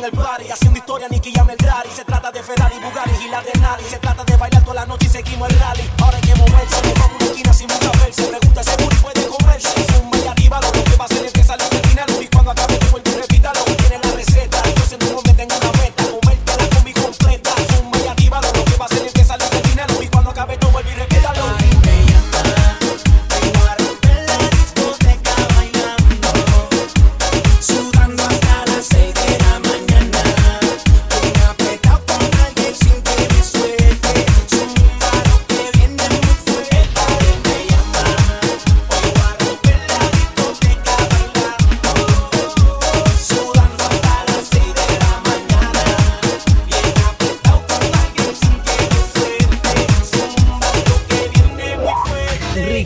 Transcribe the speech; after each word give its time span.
en 0.00 0.06
el 0.06 0.12
party, 0.12 0.50
haciendo 0.50 0.78
historia, 0.78 1.08
Nicky 1.08 1.32
llama 1.32 1.52
el 1.52 1.58
Dari. 1.58 1.90
Se 1.90 2.04
trata 2.04 2.32
de 2.32 2.42
Ferrari, 2.42 2.76
Bugatti 2.82 3.24
y 3.24 3.28
la 3.28 3.42
de 3.42 3.52
Nari. 3.60 3.84
Se 3.84 3.98
trata 3.98 4.24
de 4.24 4.36
bailar 4.36 4.62
toda 4.62 4.74
la 4.76 4.86
noche 4.86 5.06
y 5.06 5.10
seguimos 5.10 5.48
el 5.50 5.58
rally. 5.58 5.99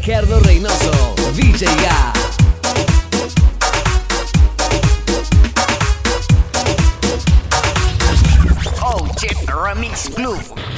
Ricardo 0.06 0.38
Reynoso, 0.40 1.14
DJ 1.32 1.64
Gas. 1.76 2.36
Oh, 8.82 9.08
Chip 9.16 9.38
Remix 9.48 10.10
Club. 10.14 10.73